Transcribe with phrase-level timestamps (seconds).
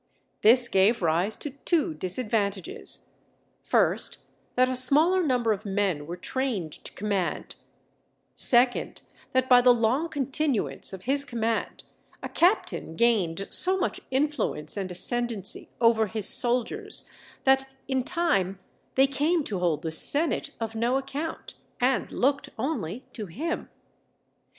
[0.41, 3.11] This gave rise to two disadvantages:
[3.61, 4.17] first
[4.55, 7.55] that a smaller number of men were trained to command;
[8.33, 9.03] second,
[9.33, 11.83] that by the long continuance of his command
[12.23, 17.07] a captain gained so much influence and ascendency over his soldiers
[17.43, 18.57] that in time
[18.95, 23.69] they came to hold the senate of no account, and looked only to him.